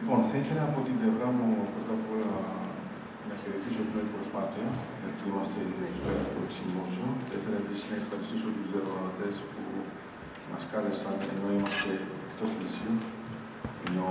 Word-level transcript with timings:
Λοιπόν, 0.00 0.20
θα 0.30 0.36
ήθελα 0.42 0.62
από 0.70 0.78
την 0.86 0.94
πλευρά 1.00 1.28
μου 1.36 1.48
πρώτα 1.72 1.92
απ' 1.98 2.08
όλα 2.14 2.32
να 3.28 3.34
χαιρετήσω 3.40 3.80
την 3.86 3.94
όλη 3.98 4.10
προσπάθεια, 4.16 4.66
γιατί 5.00 5.20
είμαστε 5.30 5.60
στο 5.98 6.06
έργο 6.16 6.40
του 6.46 6.54
Συμβούσου. 6.60 7.06
Θα 7.28 7.34
ήθελα 7.38 7.56
επίσης 7.62 7.86
να 7.90 7.96
ευχαριστήσω 8.02 8.48
τους 8.54 8.66
διοργανωτέ 8.70 9.28
που 9.50 9.62
μας 10.50 10.62
κάλεσαν 10.70 11.14
ενώ 11.32 11.46
είμαστε 11.56 11.92
εκτός 12.28 12.50
πλησίου, 12.58 12.94
ενώ 13.86 14.08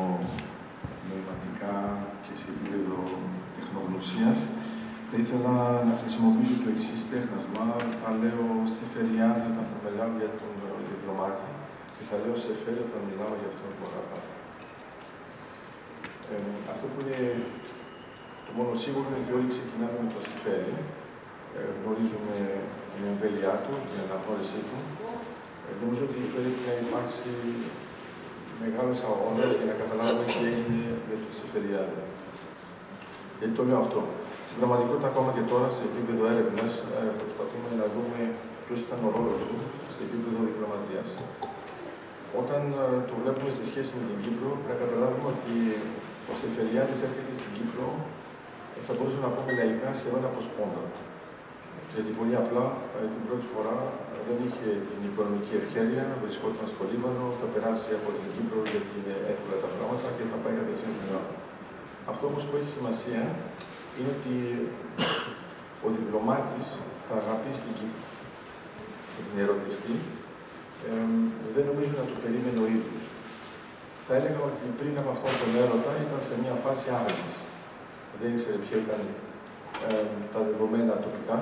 νοηματικά 1.07 1.75
και 2.25 2.33
σε 2.41 2.47
επίπεδο 2.53 2.97
τεχνογνωσίας. 3.57 4.37
Θα 5.09 5.17
ήθελα 5.23 5.53
να 5.87 5.93
χρησιμοποιήσω 6.01 6.55
το 6.63 6.67
εξής 6.73 7.01
τέχνασμα. 7.13 7.65
Θα 7.99 8.09
λέω 8.21 8.45
σε 8.75 8.83
φεριάδι 8.93 9.45
όταν 9.51 9.65
θα 9.71 9.77
μιλάω 9.83 10.11
για 10.19 10.31
τον 10.39 10.51
διπλωμάτη 10.89 11.49
και 11.95 12.03
θα 12.09 12.15
λέω 12.21 12.35
σε 12.43 12.51
φέρι 12.61 12.81
όταν 12.87 13.01
μιλάω 13.09 13.33
για 13.39 13.49
αυτόν 13.51 13.71
που 13.77 13.85
αγαπάτε. 13.89 14.34
Ε, 16.31 16.35
αυτό 16.73 16.85
που 16.91 16.99
είναι 17.03 17.19
το 18.45 18.51
μόνο 18.57 18.71
σίγουρο 18.83 19.05
είναι 19.07 19.21
ότι 19.23 19.31
όλοι 19.37 19.49
ξεκινάμε 19.53 19.97
με 20.03 20.09
το 20.13 20.17
αστιφέρι. 20.23 20.75
Ε, 21.57 21.59
γνωρίζουμε 21.77 22.35
την 22.91 23.01
εμβέλειά 23.11 23.53
του, 23.63 23.73
την 23.89 23.97
αναγνώρισή 24.05 24.61
του. 24.67 24.77
Ε, 25.65 25.69
νομίζω 25.81 26.01
ότι 26.07 26.19
πρέπει 26.33 26.61
να 26.69 26.73
υπάρξει 26.83 27.29
μεγάλος 28.63 28.99
αγώνας 29.09 29.51
για 29.59 29.67
να 29.71 29.75
καταλάβουμε 29.81 30.25
τι 30.33 30.39
έγινε 30.51 30.79
με 31.07 31.15
το 31.21 31.29
Σεφεριάδη. 31.37 32.01
Γιατί 33.37 33.53
το 33.59 33.63
λέω 33.67 33.79
αυτό. 33.85 33.99
Στην 34.49 34.57
πραγματικότητα, 34.59 35.07
ακόμα 35.13 35.29
και 35.35 35.43
τώρα, 35.51 35.67
σε 35.75 35.81
επίπεδο 35.89 36.23
έρευνας, 36.33 36.73
ε, 36.97 37.09
προσπαθούμε 37.21 37.69
να 37.81 37.85
δούμε 37.93 38.19
ποιος 38.65 38.79
ήταν 38.85 38.99
ο 39.07 39.09
ρόλος 39.15 39.39
του 39.47 39.57
σε 39.93 39.99
επίπεδο 40.07 40.39
διπλωματίας. 40.47 41.09
Όταν 42.41 42.61
ε, 42.81 42.83
το 43.09 43.13
βλέπουμε 43.21 43.51
σε 43.59 43.63
σχέση 43.69 43.91
με 43.97 44.03
την 44.09 44.17
Κύπρο, 44.23 44.49
πρέπει 44.63 44.71
να 44.73 44.77
καταλάβουμε 44.83 45.27
ότι 45.35 45.53
ο 46.31 46.33
Σεφεριάδης 46.41 46.99
έρχεται 47.07 47.33
στην 47.39 47.51
Κύπρο, 47.57 47.87
θα 48.87 48.93
μπορούσαμε 48.95 49.25
να 49.27 49.33
πούμε 49.35 49.51
λαϊκά 49.59 49.89
σχεδόν 49.99 50.23
από 50.29 50.39
σπόντα. 50.47 50.83
Γιατί 51.93 52.11
πολύ 52.19 52.35
απλά 52.43 52.65
ε, 52.97 53.05
την 53.13 53.21
πρώτη 53.27 53.45
φορά 53.53 53.77
δεν 54.27 54.37
είχε 54.45 54.67
την 54.89 55.01
οικονομική 55.07 55.53
ευχαίρεια, 55.61 56.05
βρισκόταν 56.23 56.67
στο 56.73 56.83
Λίβανο, 56.89 57.25
θα 57.39 57.47
περάσει 57.53 57.89
από 57.99 58.09
την 58.19 58.29
Κύπρο 58.35 58.59
γιατί 58.73 58.91
είναι 58.99 59.15
εύκολα 59.33 59.57
τα 59.63 59.69
πράγματα 59.73 60.07
και 60.15 60.23
θα 60.31 60.37
πάει 60.41 60.55
κατευθείαν 60.59 60.91
στην 60.95 61.05
Ελλάδα. 61.07 61.33
Αυτό 62.11 62.23
όμως 62.31 62.43
που 62.47 62.53
έχει 62.59 62.71
σημασία 62.77 63.21
είναι 63.97 64.11
ότι 64.17 64.35
ο 65.85 65.87
διπλωμάτης 65.95 66.67
θα 67.05 67.13
αγαπήσει 67.21 67.61
την 67.65 67.73
Κύπρο. 67.79 68.05
Θα 69.13 69.21
την 69.27 69.37
ερωτηθεί. 69.43 69.95
Ε, 70.87 70.89
δεν 71.55 71.63
νομίζω 71.69 71.91
να 72.01 72.05
το 72.09 72.15
περίμενε 72.23 72.59
ο 72.65 72.67
ίδιος. 72.77 73.05
Θα 74.05 74.13
έλεγα 74.19 74.41
ότι 74.49 74.63
πριν 74.79 74.93
από 75.01 75.09
αυτόν 75.15 75.33
τον 75.41 75.51
έρωτα 75.61 75.91
ήταν 76.05 76.19
σε 76.27 76.33
μια 76.43 76.55
φάση 76.63 76.85
άρνηση. 76.99 77.43
Δεν 78.19 78.27
ήξερε 78.33 78.57
ποια 78.65 78.77
ήταν 78.85 79.01
ε, 79.87 79.89
τα 80.33 80.39
δεδομένα 80.47 80.93
τοπικά. 81.05 81.37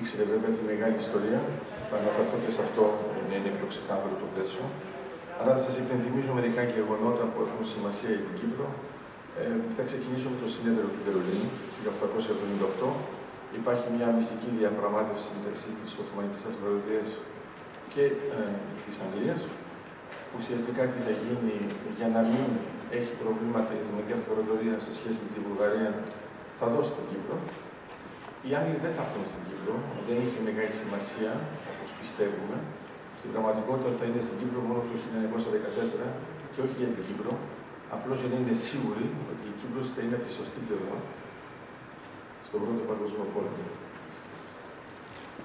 Ήξερε 0.00 0.24
βέβαια 0.32 0.50
τη 0.56 0.62
μεγάλη 0.70 0.96
ιστορία. 1.06 1.40
Θα 1.88 1.94
αναφερθώ 2.00 2.36
και 2.44 2.50
σε 2.56 2.60
αυτό, 2.66 2.84
να 3.28 3.34
είναι 3.38 3.50
πιο 3.56 3.66
ξεκάθαρο 3.72 4.14
το 4.22 4.26
πλαίσιο. 4.32 4.64
Αλλά 5.38 5.50
θα 5.56 5.62
σας 5.66 5.74
υπενθυμίζω 5.82 6.30
μερικά 6.38 6.62
γεγονότα 6.76 7.24
που 7.30 7.38
έχουν 7.44 7.62
σημασία 7.74 8.10
για 8.16 8.24
την 8.26 8.34
Κύπρο 8.40 8.68
ε, 9.40 9.44
θα 9.76 9.82
ξεκινήσω 9.88 10.28
με 10.32 10.38
το 10.42 10.48
συνέδριο 10.54 10.88
του 10.94 11.00
Βερολίνου, 11.06 11.48
το 11.84 11.90
1878. 12.86 13.60
Υπάρχει 13.60 13.86
μια 13.96 14.08
μυστική 14.16 14.48
διαπραγμάτευση 14.58 15.28
μεταξύ 15.36 15.68
της 15.80 15.90
Οθωμανικής 16.00 16.42
Αυτοκρατορία 16.48 17.04
και 17.92 18.04
ε, 18.38 18.40
της 18.84 18.96
Αγγλίας. 19.04 19.40
Ουσιαστικά 20.36 20.82
τι 20.92 20.98
θα 21.06 21.12
γίνει 21.22 21.56
για 21.98 22.08
να 22.14 22.20
μην 22.30 22.48
έχει 22.98 23.12
προβλήματα 23.22 23.70
η 23.76 23.80
Οθωμανική 23.82 24.14
Αυτοκρατορία 24.18 24.74
σε 24.86 24.92
σχέση 24.98 25.18
με 25.24 25.28
τη 25.34 25.38
Βουλγαρία, 25.46 25.90
θα 26.58 26.66
δώσει 26.74 26.90
την 26.96 27.04
Κύπρο. 27.10 27.36
Οι 28.46 28.50
Άγγλοι 28.58 28.78
δεν 28.84 28.92
θα 28.96 29.02
έρθουν 29.06 29.24
στην 29.30 29.42
Κύπρο, 29.48 29.74
δεν 30.06 30.16
έχει 30.24 30.36
μεγάλη 30.48 30.72
σημασία, 30.82 31.32
όπως 31.72 31.88
πιστεύουμε. 32.00 32.56
Στην 33.20 33.30
πραγματικότητα 33.34 33.90
θα 33.98 34.04
είναι 34.08 34.20
στην 34.26 34.36
Κύπρο 34.40 34.60
μόνο 34.68 34.80
το 34.88 34.94
1914 36.02 36.08
και 36.52 36.60
όχι 36.64 36.76
για 36.82 36.90
την 36.94 37.02
Κύπρο, 37.08 37.32
απλώς 37.94 38.16
για 38.20 38.30
να 38.32 38.36
είναι 38.40 38.54
σίγουροι 38.66 39.06
ότι 39.32 39.44
η 39.52 39.54
Κύπρος 39.60 39.86
θα 39.94 40.00
είναι 40.04 40.14
από 40.18 40.24
τη 40.28 40.32
σωστή 40.38 40.58
πλευρά 40.66 40.96
στον 42.46 42.58
πρώτο 42.62 42.82
παγκόσμιο 42.90 43.26
πόλεμο. 43.34 43.66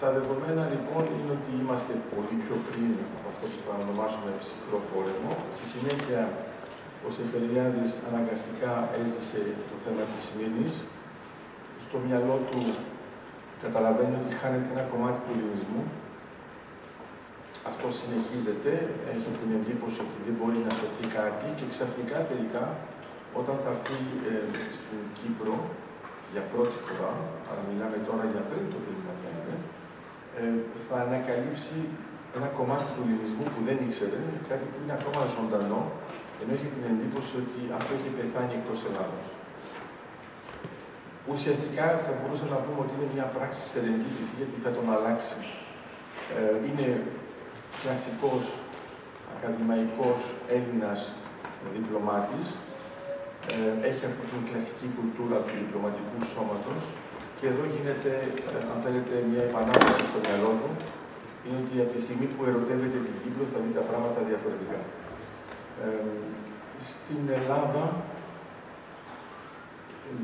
Τα 0.02 0.08
δεδομένα 0.18 0.64
λοιπόν 0.74 1.04
είναι 1.18 1.32
ότι 1.38 1.52
είμαστε 1.60 1.94
πολύ 2.14 2.36
πιο 2.44 2.56
πριν 2.68 2.90
από 3.18 3.23
αυτό 3.34 3.46
που 3.52 3.60
θα 3.66 3.74
ονομάσουμε 3.84 4.30
ψυχρό 4.44 4.80
πόλεμο. 4.92 5.32
Στη 5.56 5.66
συνέχεια, 5.74 6.22
ο 7.06 7.08
Σεφεριάδης 7.16 7.92
αναγκαστικά 8.08 8.74
έζησε 9.02 9.42
το 9.70 9.76
θέμα 9.84 10.04
της 10.14 10.26
μήνης. 10.38 10.74
Στο 11.86 11.98
μυαλό 12.06 12.36
του 12.50 12.62
καταλαβαίνει 13.64 14.16
ότι 14.22 14.32
χάνεται 14.40 14.70
ένα 14.76 14.86
κομμάτι 14.92 15.20
του 15.24 15.32
ελληνισμού 15.36 15.84
αυτό 17.70 17.88
συνεχίζεται, 18.02 18.72
έχει 19.14 19.30
την 19.40 19.50
εντύπωση 19.58 19.98
ότι 20.06 20.18
δεν 20.26 20.36
μπορεί 20.38 20.60
να 20.68 20.72
σωθεί 20.80 21.06
κάτι 21.20 21.48
και 21.58 21.66
ξαφνικά 21.74 22.18
τελικά 22.32 22.66
όταν 23.40 23.56
θα 23.64 23.70
έρθει 23.76 23.98
ε, 24.32 24.36
στην 24.78 25.00
Κύπρο 25.18 25.56
για 26.34 26.44
πρώτη 26.52 26.78
φορά, 26.86 27.14
αλλά 27.48 27.62
μιλάμε 27.70 27.98
τώρα 28.08 28.24
για 28.34 28.44
πριν 28.50 28.66
το 28.74 28.78
1955, 28.86 29.56
ε, 30.40 30.42
θα 30.86 30.96
ανακαλύψει 31.06 31.78
ένα 32.38 32.48
κομμάτι 32.58 32.86
του 32.94 33.02
ελληνισμού 33.04 33.46
που 33.54 33.62
δεν 33.68 33.78
ήξερε, 33.86 34.20
κάτι 34.52 34.66
που 34.70 34.78
είναι 34.82 34.96
ακόμα 35.00 35.22
ζωντανό, 35.36 35.82
ενώ 36.42 36.52
έχει 36.58 36.70
την 36.76 36.84
εντύπωση 36.92 37.34
ότι 37.44 37.60
αυτό 37.78 37.90
έχει 37.98 38.10
πεθάνει 38.18 38.54
εκτός 38.60 38.80
Ελλάδος. 38.90 39.28
Ουσιαστικά 41.32 41.86
θα 42.06 42.12
μπορούσαμε 42.18 42.52
να 42.58 42.62
πούμε 42.66 42.80
ότι 42.86 42.94
είναι 42.96 43.10
μια 43.16 43.28
πράξη 43.36 43.62
serendipity, 43.72 44.34
γιατί 44.40 44.56
θα 44.64 44.72
τον 44.76 44.86
αλλάξει. 44.96 45.40
Ε, 46.36 46.56
είναι 46.68 46.88
κλασικός 47.82 48.44
ακαδημαϊκός 49.34 50.20
Έλληνας 50.56 51.00
διπλωμάτης. 51.74 52.48
Ε, 53.56 53.88
έχει 53.90 54.04
αυτή 54.10 54.24
την 54.32 54.42
κλασική 54.50 54.88
κουλτούρα 54.96 55.38
του 55.46 55.54
διπλωματικού 55.62 56.18
σώματος 56.34 56.82
και 57.38 57.46
εδώ 57.52 57.64
γίνεται, 57.74 58.12
ε, 58.56 58.58
αν 58.72 58.78
θέλετε, 58.84 59.14
μια 59.32 59.44
επανάσταση 59.50 60.04
στο 60.10 60.20
μυαλό 60.26 60.52
του. 60.62 60.70
Είναι 61.44 61.60
ότι 61.64 61.76
από 61.84 61.92
τη 61.96 62.00
στιγμή 62.06 62.28
που 62.34 62.42
ερωτεύεται 62.50 63.00
την 63.08 63.16
Κύπρο 63.22 63.44
θα 63.54 63.60
δει 63.64 63.72
τα 63.80 63.84
πράγματα 63.90 64.20
διαφορετικά. 64.30 64.80
Ε, 65.84 66.14
στην 66.92 67.22
Ελλάδα 67.38 67.84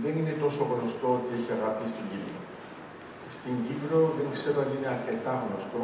δεν 0.03 0.13
είναι 0.19 0.35
τόσο 0.43 0.61
γνωστό 0.71 1.07
ότι 1.19 1.29
έχει 1.37 1.51
αγάπη 1.57 1.83
στην 1.93 2.05
Κύπρο. 2.11 2.37
Στην 3.37 3.55
Κύπρο 3.65 3.99
δεν 4.17 4.27
ξέρω 4.35 4.57
αν 4.63 4.69
είναι 4.75 4.89
αρκετά 4.97 5.33
γνωστό 5.43 5.83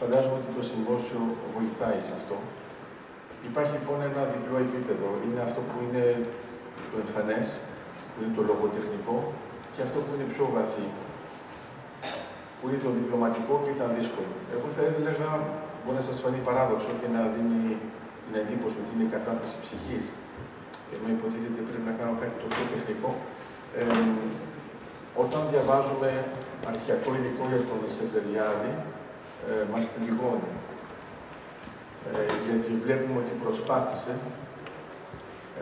Φαντάζομαι 0.00 0.36
ότι 0.40 0.50
το 0.58 0.62
συμπόσιο 0.70 1.20
βοηθάει 1.54 2.00
σε 2.08 2.14
αυτό. 2.20 2.36
Υπάρχει 3.48 3.72
λοιπόν 3.78 3.98
ένα 4.10 4.22
διπλό 4.32 4.56
επίπεδο. 4.66 5.08
Είναι 5.24 5.40
αυτό 5.48 5.60
που 5.68 5.76
είναι 5.84 6.04
το 6.90 6.96
εμφανές, 7.04 7.46
που 8.10 8.16
είναι 8.18 8.34
το 8.38 8.42
λογοτεχνικό, 8.50 9.16
και 9.72 9.80
αυτό 9.86 9.98
που 10.04 10.10
είναι 10.14 10.28
πιο 10.34 10.44
βαθύ, 10.56 10.86
που 12.58 12.64
είναι 12.66 12.80
το 12.86 12.90
διπλωματικό 12.96 13.54
και 13.64 13.70
ήταν 13.76 13.88
δύσκολο. 13.98 14.32
Εγώ 14.54 14.66
θα 14.76 14.82
έλεγα, 14.90 15.28
μπορεί 15.80 15.96
να 16.02 16.06
σας 16.08 16.16
φανεί 16.22 16.40
παράδοξο 16.48 16.90
και 17.00 17.08
να 17.16 17.20
δίνει 17.34 17.62
την 18.24 18.34
εντύπωση 18.40 18.76
ότι 18.82 18.90
είναι 18.94 19.08
κατάθεση 19.16 19.56
ψυχής, 19.64 20.04
ενώ 20.94 21.06
υποτίθεται 21.16 21.60
πρέπει 21.68 21.86
να 21.90 21.94
κάνω 21.98 22.14
κάτι 22.20 22.34
το 22.42 22.46
πιο 22.54 22.64
τεχνικό. 22.72 23.10
Ε, 23.78 23.84
όταν 25.24 25.40
διαβάζουμε 25.52 26.08
αρχιακό 26.72 27.08
υλικό 27.18 27.44
για 27.52 27.62
τον 27.68 27.80
Σεφεριάδη, 27.96 28.72
ε, 29.48 29.64
μας 29.72 29.84
πληγώνει. 29.94 30.52
Ε, 32.08 32.32
γιατί 32.46 32.70
βλέπουμε 32.84 33.18
ότι 33.22 33.34
προσπάθησε 33.44 34.12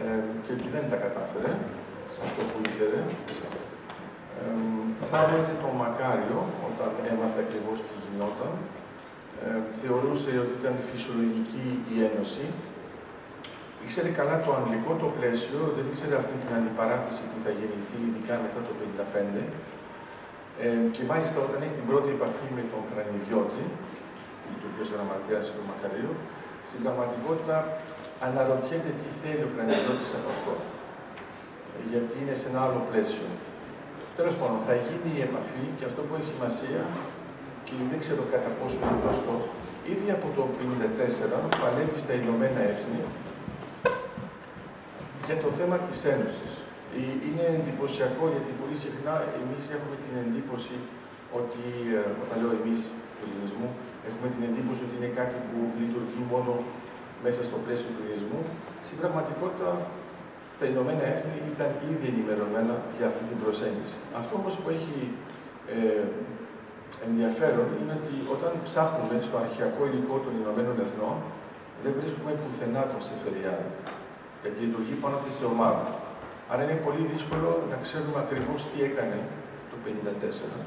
ε, 0.00 0.20
και 0.43 0.52
ότι 0.56 0.66
δεν 0.75 0.84
τα 0.90 0.96
κατάφερε 1.04 1.52
σε 2.14 2.20
αυτό 2.26 2.40
που 2.50 2.58
ήθελε. 2.70 3.00
Ε, 4.40 4.44
θα 5.10 5.18
έβαζε 5.24 5.54
τον 5.62 5.72
Μακάριο 5.82 6.40
όταν 6.68 6.90
έμαθε 7.12 7.40
ακριβώς 7.46 7.78
τι 7.86 7.94
γινόταν. 8.04 8.52
Ε, 9.44 9.46
θεωρούσε 9.80 10.30
ότι 10.44 10.54
ήταν 10.60 10.74
φυσιολογική 10.90 11.66
η 11.92 11.96
ένωση. 12.08 12.44
Ήξερε 13.84 14.10
καλά 14.20 14.36
το 14.44 14.50
αγγλικό 14.58 14.92
το 15.02 15.08
πλαίσιο, 15.16 15.60
δεν 15.76 15.84
ήξερε 15.90 16.14
αυτή 16.22 16.34
την 16.42 16.50
αντιπαράθεση 16.58 17.22
που 17.30 17.38
θα 17.44 17.50
γεννηθεί 17.58 17.98
ειδικά 18.06 18.34
μετά 18.44 18.60
το 18.66 18.72
1955. 18.80 19.42
Ε, 20.64 20.68
και 20.94 21.02
μάλιστα 21.10 21.38
όταν 21.46 21.58
έχει 21.64 21.76
την 21.80 21.86
πρώτη 21.90 22.08
επαφή 22.16 22.46
με 22.58 22.62
τον 22.72 22.82
Κρανιδιώτη, 22.90 23.64
λειτουργικό 24.50 24.84
γραμματέας 24.94 25.46
του 25.52 25.62
Μακαρίου, 25.70 26.14
στην 26.68 26.80
πραγματικότητα 26.84 27.56
αναρωτιέται 28.26 28.90
τι 29.00 29.08
θέλει 29.20 29.42
ο 29.48 29.50
Κρανιδιώτης 29.54 30.10
από 30.18 30.28
αυτό. 30.34 30.54
Γιατί 31.90 32.14
είναι 32.20 32.34
σε 32.40 32.46
ένα 32.50 32.60
άλλο 32.66 32.80
πλαίσιο. 32.88 33.28
Τέλος 34.18 34.34
πάντων, 34.40 34.58
θα 34.68 34.74
γίνει 34.86 35.10
η 35.18 35.20
επαφή 35.28 35.64
και 35.76 35.84
αυτό 35.90 36.00
που 36.06 36.12
έχει 36.16 36.28
σημασία 36.34 36.82
και 37.66 37.74
δεν 37.90 37.98
ξέρω 38.04 38.22
κατά 38.34 38.50
πόσο 38.58 38.76
είναι 38.80 38.96
γνωστό, 39.02 39.34
ήδη 39.92 40.08
από 40.16 40.26
το 40.36 40.42
1954 40.58 41.60
παλεύει 41.62 41.98
στα 42.04 42.14
Ηνωμένα 42.22 42.60
Έθνη 42.72 43.00
για 45.26 45.36
το 45.42 45.48
θέμα 45.58 45.76
της 45.86 45.98
Ένωσης. 46.14 46.52
Είναι 47.28 47.44
εντυπωσιακό 47.58 48.24
γιατί 48.34 48.50
πολύ 48.60 48.76
συχνά 48.84 49.14
εμείς 49.40 49.64
έχουμε 49.76 49.96
την 50.04 50.14
εντύπωση 50.24 50.76
ότι, 51.40 51.64
ε, 51.98 52.10
όταν 52.22 52.36
λέω 52.40 52.52
εμείς 52.60 52.78
του 53.16 53.22
ελληνισμού, 53.26 53.69
έχουμε 54.08 54.26
την 54.34 54.42
εντύπωση 54.48 54.80
ότι 54.86 54.94
είναι 54.98 55.10
κάτι 55.20 55.36
που 55.48 55.56
λειτουργεί 55.80 56.22
μόνο 56.32 56.52
μέσα 57.24 57.40
στο 57.48 57.56
πλαίσιο 57.64 57.88
του 57.94 58.02
ελληνισμού. 58.04 58.40
Στην 58.86 58.96
πραγματικότητα, 59.00 59.69
τα 60.58 60.64
Ηνωμένα 60.73 61.05
Έθνη 61.12 61.37
ήταν 61.55 61.70
ήδη 61.91 62.06
ενημερωμένα 62.12 62.75
για 62.97 63.06
αυτή 63.11 63.23
την 63.31 63.38
προσέγγιση. 63.43 63.97
Αυτό 64.20 64.32
όμως 64.41 64.55
που 64.61 64.69
έχει 64.76 64.99
ε, 65.76 66.05
ενδιαφέρον 67.06 67.69
είναι 67.79 67.94
ότι 68.00 68.14
όταν 68.35 68.53
ψάχνουμε 68.67 69.17
στο 69.26 69.37
αρχαιακό 69.44 69.81
υλικό 69.91 70.17
των 70.25 70.32
Ηνωμένων 70.43 70.76
Εθνών, 70.87 71.17
δεν 71.82 71.93
βρίσκουμε 71.99 72.31
πουθενά 72.41 72.82
τον 72.93 73.00
Σεφεριάδη, 73.08 73.70
γιατί 74.43 74.56
λειτουργεί 74.64 74.94
πάνω 75.03 75.17
της 75.25 75.35
σε 75.38 75.44
ομάδα. 75.55 75.87
Άρα 76.50 76.62
είναι 76.64 76.79
πολύ 76.87 77.03
δύσκολο 77.12 77.49
να 77.73 77.76
ξέρουμε 77.85 78.19
ακριβώς 78.25 78.58
τι 78.69 78.76
έκανε 78.88 79.19
το 79.70 79.76
1954. 79.85 80.61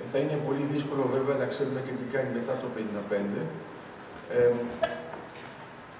Ε, 0.00 0.04
θα 0.10 0.18
είναι 0.22 0.36
πολύ 0.46 0.64
δύσκολο 0.72 1.02
βέβαια 1.16 1.36
να 1.42 1.46
ξέρουμε 1.52 1.80
και 1.86 1.92
τι 1.98 2.04
κάνει 2.14 2.30
μετά 2.38 2.52
το 2.62 2.66
1955. 2.74 3.42
Ε, 4.36 4.50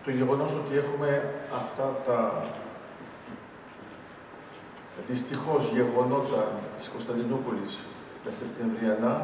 το 0.05 0.11
γεγονός 0.19 0.50
ότι 0.61 0.73
έχουμε 0.82 1.11
αυτά 1.61 1.87
τα 2.06 2.19
δυστυχώς 5.10 5.62
γεγονότα 5.76 6.43
της 6.76 6.87
Κωνσταντινούπολης 6.94 7.72
τα 8.25 8.31
Σεπτεμβριανά 8.40 9.14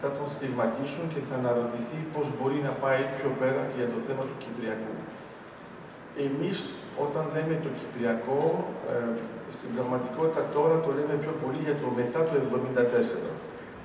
θα 0.00 0.08
τον 0.16 0.26
στιγματίσουν 0.36 1.04
και 1.12 1.20
θα 1.28 1.34
αναρωτηθεί 1.40 1.98
πώς 2.14 2.26
μπορεί 2.36 2.58
να 2.68 2.72
πάει 2.82 3.02
πιο 3.16 3.30
πέρα 3.40 3.60
και 3.68 3.76
για 3.80 3.90
το 3.94 3.98
θέμα 4.06 4.22
του 4.28 4.36
Κυπριακού. 4.42 4.94
Εμείς 6.26 6.58
όταν 7.04 7.24
λέμε 7.34 7.54
το 7.64 7.70
Κυπριακό, 7.78 8.40
ε, 8.92 8.94
στην 9.56 9.68
πραγματικότητα 9.74 10.42
τώρα 10.56 10.76
το 10.84 10.90
λέμε 10.98 11.14
πιο 11.24 11.34
πολύ 11.42 11.60
για 11.66 11.76
το 11.80 11.86
μετά 12.00 12.20
το 12.26 12.32
1974. 12.36 13.30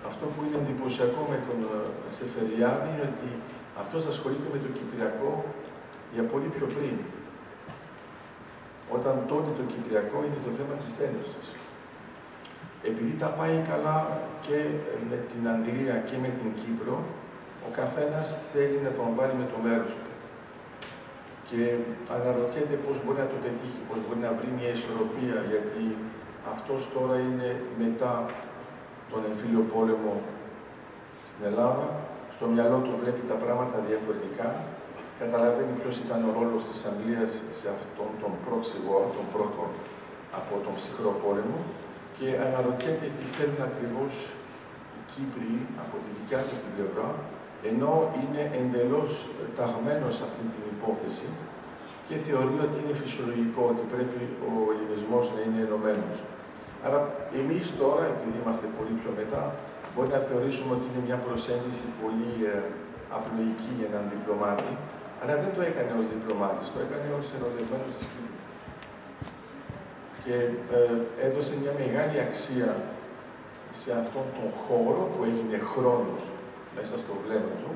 Αυτό 0.09 0.23
που 0.33 0.39
είναι 0.45 0.57
εντυπωσιακό 0.63 1.21
με 1.31 1.37
τον 1.47 1.59
ε, 1.71 1.75
Σεφεριάδη 2.17 2.87
είναι 2.93 3.05
ότι 3.13 3.29
αυτός 3.81 4.01
ασχολείται 4.11 4.47
με 4.53 4.59
το 4.65 4.69
Κυπριακό 4.77 5.31
για 6.15 6.23
πολύ 6.31 6.49
πιο 6.55 6.67
πριν. 6.75 6.95
Όταν 8.95 9.15
τότε 9.31 9.49
το 9.59 9.63
Κυπριακό 9.71 10.17
είναι 10.25 10.39
το 10.47 10.51
θέμα 10.57 10.75
της 10.83 10.93
Ένωσης. 11.07 11.47
Επειδή 12.89 13.13
τα 13.23 13.29
πάει 13.37 13.55
καλά 13.71 13.97
και 14.45 14.57
με 15.09 15.17
την 15.29 15.41
Αγγλία 15.53 15.95
και 16.09 16.17
με 16.23 16.29
την 16.37 16.49
Κύπρο, 16.61 16.97
ο 17.67 17.69
καθένας 17.79 18.27
θέλει 18.51 18.79
να 18.87 18.91
τον 18.97 19.07
βάλει 19.17 19.35
με 19.41 19.47
το 19.51 19.57
μέρος 19.65 19.91
του. 19.99 20.11
Και 21.49 21.61
αναρωτιέται 22.15 22.75
πώς 22.85 22.95
μπορεί 23.01 23.19
να 23.25 23.29
το 23.33 23.37
πετύχει, 23.45 23.81
πώς 23.89 23.97
μπορεί 24.03 24.19
να 24.27 24.31
βρει 24.37 24.49
μια 24.57 24.69
ισορροπία, 24.77 25.37
γιατί 25.51 25.83
αυτός 26.53 26.81
τώρα 26.95 27.15
είναι 27.27 27.49
μετά 27.83 28.13
τον 29.11 29.21
εμφύλιο 29.29 29.63
πόλεμο 29.73 30.13
στην 31.29 31.41
Ελλάδα, 31.49 31.85
στο 32.35 32.45
μυαλό 32.53 32.77
του 32.85 32.93
βλέπει 33.01 33.23
τα 33.31 33.37
πράγματα 33.43 33.77
διαφορετικά, 33.89 34.49
καταλαβαίνει 35.21 35.73
ποιος 35.79 35.95
ήταν 36.05 36.19
ο 36.29 36.31
ρόλος 36.39 36.61
της 36.69 36.79
Αγγλίας 36.89 37.31
σε 37.59 37.67
αυτόν 37.75 38.09
τον 38.21 38.33
proxy 38.45 38.79
war, 38.87 39.05
τον 39.17 39.27
πρώτο 39.33 39.63
από 40.39 40.53
τον 40.65 40.73
ψυχρό 40.79 41.11
πόλεμο 41.23 41.59
και 42.17 42.27
αναρωτιέται 42.45 43.07
τι 43.17 43.25
θέλουν 43.35 43.61
ακριβώς 43.69 44.13
οι 44.95 44.99
Κύπροι 45.13 45.53
από 45.83 45.95
τη 46.03 46.09
δικιά 46.17 46.39
του 46.47 46.55
την 46.63 46.71
πλευρά, 46.75 47.09
ενώ 47.71 47.93
είναι 48.19 48.41
εντελώς 48.59 49.11
ταγμένος 49.57 50.13
σε 50.17 50.23
αυτή 50.27 50.43
την 50.53 50.63
υπόθεση 50.75 51.27
και 52.07 52.15
θεωρεί 52.25 52.57
ότι 52.67 52.77
είναι 52.81 52.95
φυσιολογικό, 53.01 53.61
ότι 53.73 53.83
πρέπει 53.93 54.19
ο 54.49 54.53
ελληνισμός 54.73 55.25
να 55.33 55.39
είναι 55.45 55.59
ενωμένος. 55.67 56.17
Άρα 56.85 56.99
εμείς 57.41 57.65
τώρα, 57.81 58.03
επειδή 58.13 58.37
είμαστε 58.41 58.65
πολύ 58.77 58.93
πιο 58.99 59.11
μετά, 59.19 59.43
μπορεί 59.91 60.09
να 60.17 60.21
θεωρήσουμε 60.29 60.71
ότι 60.77 60.85
είναι 60.89 61.01
μια 61.07 61.19
προσέγγιση 61.25 61.85
πολύ 62.01 62.33
ε, 62.53 62.59
απλοϊκή 63.17 63.71
για 63.77 63.87
έναν 63.91 64.03
διπλωμάτη, 64.11 64.71
αλλά 65.21 65.33
δεν 65.43 65.51
το 65.55 65.61
έκανε 65.69 65.91
ως 65.99 66.05
διπλωμάτης, 66.11 66.67
το 66.73 66.79
έκανε 66.85 67.07
ως 67.19 67.25
ενωδευμένος 67.35 67.91
της 67.95 68.05
Κύπρου. 68.11 68.37
Και 70.23 70.35
ε, 70.77 71.27
έδωσε 71.27 71.53
μια 71.61 71.73
μεγάλη 71.81 72.17
αξία 72.27 72.71
σε 73.81 73.89
αυτόν 74.01 74.25
τον 74.37 74.49
χώρο 74.63 75.01
που 75.11 75.19
έγινε 75.29 75.57
χρόνος 75.73 76.23
μέσα 76.77 76.95
στο 77.03 77.13
βλέμμα 77.23 77.53
του 77.61 77.71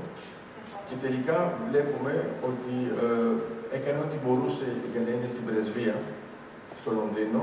και 0.87 0.95
τελικά 1.05 1.37
βλέπουμε 1.67 2.13
ότι 2.49 2.75
ε, 3.03 3.77
έκανε 3.77 3.99
ό,τι 4.05 4.17
μπορούσε 4.23 4.67
για 4.91 5.01
να 5.05 5.09
είναι 5.15 5.29
στην 5.33 5.43
πρεσβεία 5.47 5.95
στο 6.79 6.89
Λονδίνο. 6.99 7.41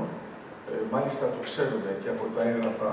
Ε, 0.69 0.73
μάλιστα 0.93 1.23
το 1.35 1.39
ξέρουμε 1.47 1.91
και 2.01 2.09
από 2.15 2.23
τα 2.35 2.41
έγγραφα 2.49 2.91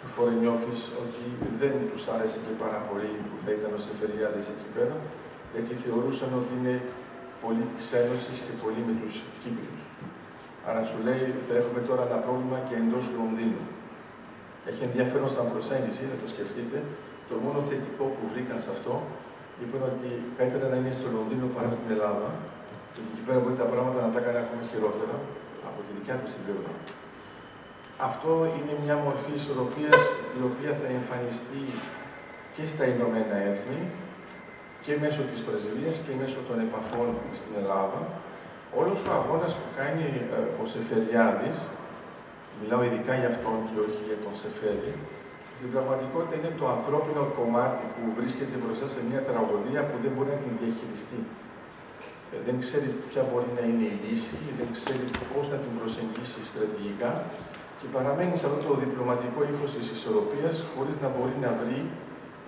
του 0.00 0.08
Foreign 0.14 0.44
Office 0.54 0.84
ότι 1.02 1.24
δεν 1.60 1.74
τους 1.90 2.02
άρεσε 2.14 2.38
και 2.44 2.52
πάρα 2.64 2.80
πολύ 2.88 3.10
που 3.28 3.38
θα 3.44 3.50
ήταν 3.56 3.70
ο 3.78 3.80
Σεφεριάδης 3.86 4.46
εκεί 4.54 4.68
πέρα 4.76 4.96
γιατί 5.52 5.72
θεωρούσαν 5.82 6.30
ότι 6.40 6.52
είναι 6.58 6.74
πολύ 7.42 7.64
της 7.74 7.86
Ένωσης 8.00 8.36
και 8.46 8.52
πολύ 8.62 8.80
με 8.88 8.94
τους 9.00 9.14
Κύπριους. 9.40 9.82
Άρα 10.68 10.82
σου 10.88 10.98
λέει, 11.06 11.26
θα 11.46 11.54
έχουμε 11.60 11.80
τώρα 11.88 12.02
ένα 12.08 12.18
πρόβλημα 12.24 12.58
και 12.66 12.74
εντός 12.82 13.04
Λονδίνου. 13.16 13.64
Έχει 14.70 14.82
ενδιαφέρον 14.88 15.28
σαν 15.34 15.46
προσέγγιση, 15.52 16.02
να 16.12 16.16
το 16.22 16.26
σκεφτείτε. 16.34 16.78
Το 17.28 17.34
μόνο 17.44 17.58
θετικό 17.68 18.04
που 18.14 18.24
βρήκαν 18.32 18.58
σε 18.64 18.70
αυτό 18.76 18.94
είπαν 19.60 19.82
ότι 19.92 20.08
καλύτερα 20.38 20.66
να 20.72 20.76
είναι 20.80 20.92
στο 20.98 21.06
Λονδίνο 21.16 21.46
παρά 21.56 21.70
στην 21.76 21.88
Ελλάδα. 21.94 22.28
Γιατί 22.92 23.08
εκεί 23.12 23.22
πέρα 23.26 23.38
μπορεί 23.42 23.56
τα 23.64 23.68
πράγματα 23.72 23.98
να 24.06 24.10
τα 24.14 24.20
κάνει 24.24 24.38
ακόμα 24.44 24.62
χειρότερα 24.70 25.16
από 25.68 25.78
τη 25.84 25.90
δικιά 25.96 26.16
τους 26.20 26.30
την 26.34 26.42
πλευρά. 26.46 26.72
Αυτό 28.08 28.30
είναι 28.56 28.74
μια 28.84 28.96
μορφή 29.04 29.32
ισορροπίας 29.40 30.00
η 30.38 30.40
οποία 30.48 30.72
θα 30.80 30.86
εμφανιστεί 30.98 31.64
και 32.54 32.64
στα 32.72 32.84
Ηνωμένα 32.92 33.36
Έθνη 33.50 33.80
και 34.86 34.94
μέσω 35.04 35.22
της 35.30 35.40
πρεσβείας 35.46 35.96
και 36.04 36.12
μέσω 36.20 36.38
των 36.48 36.56
επαφών 36.66 37.08
στην 37.38 37.52
Ελλάδα, 37.60 38.00
όλος 38.80 38.98
ο 39.08 39.10
αγώνας 39.18 39.52
που 39.58 39.68
κάνει 39.78 40.06
ε, 40.36 40.62
ο 40.62 40.64
Σεφεριάδης, 40.72 41.58
μιλάω 42.58 42.82
ειδικά 42.86 43.12
για 43.20 43.30
αυτόν 43.34 43.58
και 43.68 43.78
όχι 43.86 44.00
για 44.08 44.18
τον 44.24 44.34
Σεφέρι, 44.42 44.92
στην 45.58 45.68
πραγματικότητα 45.74 46.34
είναι 46.38 46.52
το 46.60 46.66
ανθρώπινο 46.76 47.22
κομμάτι 47.38 47.82
που 47.94 48.02
βρίσκεται 48.18 48.54
μπροστά 48.60 48.86
σε 48.94 49.00
μια 49.08 49.22
τραγωδία 49.28 49.80
που 49.88 49.96
δεν 50.04 50.12
μπορεί 50.14 50.30
να 50.36 50.40
την 50.44 50.52
διαχειριστεί. 50.60 51.20
Ε, 52.32 52.36
δεν 52.46 52.56
ξέρει 52.62 52.88
ποια 53.08 53.22
μπορεί 53.28 53.50
να 53.58 53.62
είναι 53.68 53.86
η 53.92 53.96
λύση, 54.04 54.36
δεν 54.58 54.68
ξέρει 54.76 55.06
πώς 55.30 55.44
να 55.52 55.56
την 55.62 55.72
προσεγγίσει 55.78 56.40
στρατηγικά 56.50 57.10
και 57.78 57.86
παραμένει 57.94 58.34
σε 58.40 58.46
αυτό 58.48 58.60
το 58.68 58.74
διπλωματικό 58.82 59.38
ύφος 59.52 59.70
της 59.76 59.86
ισορροπίας 59.96 60.56
χωρίς 60.72 60.96
να 61.04 61.08
μπορεί 61.14 61.36
να 61.46 61.50
βρει 61.60 61.80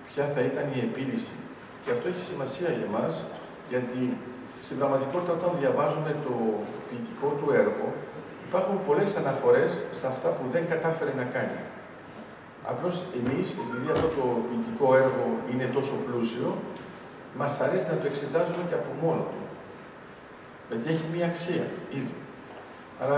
ποια 0.09 0.25
θα 0.33 0.41
ήταν 0.49 0.65
η 0.77 0.79
επίλυση 0.89 1.35
και 1.89 1.95
αυτό 1.97 2.07
έχει 2.13 2.23
σημασία 2.31 2.69
για 2.79 2.89
μας, 2.97 3.13
γιατί 3.71 4.01
στην 4.65 4.75
πραγματικότητα 4.79 5.33
όταν 5.39 5.51
διαβάζουμε 5.61 6.11
το 6.25 6.33
ποιητικό 6.87 7.27
του 7.39 7.47
έργο, 7.63 7.87
υπάρχουν 8.47 8.75
πολλές 8.87 9.11
αναφορές 9.21 9.71
σε 9.99 10.05
αυτά 10.11 10.29
που 10.35 10.43
δεν 10.53 10.63
κατάφερε 10.71 11.13
να 11.21 11.25
κάνει. 11.35 11.59
Απλώς 12.71 12.95
εμείς, 13.19 13.47
επειδή 13.63 13.87
αυτό 13.95 14.07
το 14.17 14.25
ποιητικό 14.47 14.87
έργο 15.03 15.25
είναι 15.51 15.67
τόσο 15.77 15.93
πλούσιο, 16.05 16.49
μας 17.39 17.53
αρέσει 17.65 17.85
να 17.91 17.97
το 18.01 18.05
εξετάζουμε 18.11 18.63
και 18.69 18.77
από 18.81 18.91
μόνο 19.03 19.23
του. 19.31 19.41
Γιατί 20.69 20.87
έχει 20.93 21.05
μία 21.13 21.25
αξία, 21.31 21.65
ήδη. 21.99 22.15
Αλλά 23.01 23.17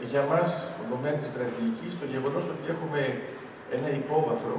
ε, 0.00 0.04
για 0.10 0.22
μας, 0.30 0.48
στον 0.72 0.86
τομέα 0.92 1.14
της 1.20 1.28
στρατηγικής, 1.32 1.92
το 2.00 2.06
γεγονός 2.12 2.44
ότι 2.52 2.64
έχουμε 2.74 3.00
ένα 3.76 3.88
υπόβαθρο 4.02 4.56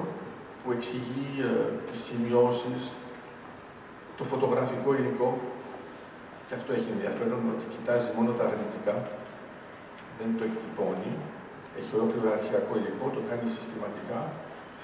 που 0.62 0.70
εξηγεί 0.78 1.30
ε, 1.50 1.52
τις 1.88 2.00
σημειώσεις, 2.08 2.82
το 4.22 4.28
φωτογραφικό 4.34 4.90
υλικό, 5.00 5.30
και 6.48 6.54
αυτό 6.60 6.70
έχει 6.78 6.90
ενδιαφέρον 6.96 7.42
ότι 7.54 7.66
κοιτάζει 7.74 8.08
μόνο 8.18 8.30
τα 8.38 8.44
αρνητικά, 8.50 8.96
δεν 10.20 10.30
το 10.38 10.44
εκτυπώνει, 10.50 11.12
έχει 11.80 11.92
ολόκληρο 11.98 12.28
αρχαιακό 12.38 12.72
υλικό, 12.82 13.06
το 13.16 13.22
κάνει 13.30 13.48
συστηματικά, 13.58 14.20